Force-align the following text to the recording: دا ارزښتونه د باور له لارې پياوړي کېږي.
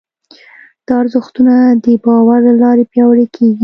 دا 0.87 0.93
ارزښتونه 1.01 1.55
د 1.83 1.85
باور 2.03 2.39
له 2.47 2.53
لارې 2.61 2.89
پياوړي 2.91 3.25
کېږي. 3.35 3.59